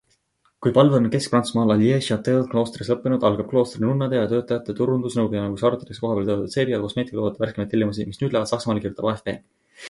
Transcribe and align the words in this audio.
Kui 0.65 0.71
palved 0.75 0.95
on 0.99 1.03
Kesk-Prantsusmaal 1.15 1.73
Allieris 1.73 2.07
Chantelle'i 2.11 2.47
kloostris 2.53 2.89
lõppenud, 2.93 3.25
algab 3.29 3.49
kloostri 3.51 3.83
nunnade 3.83 4.17
ja 4.19 4.23
töötajate 4.31 4.75
turundusnõupidamine, 4.81 5.53
kus 5.59 5.67
arutatakse 5.71 6.03
kohapeal 6.07 6.27
toodetud 6.31 6.57
seebi- 6.57 6.75
ja 6.75 6.81
kosmeetikatoodete 6.87 7.45
värskemaid 7.45 7.73
tellimusi, 7.77 8.09
mis 8.09 8.23
nüüd 8.25 8.33
lähevad 8.39 8.53
Saksamaale, 8.55 8.85
kirjutab 8.89 9.09
AFP. 9.13 9.37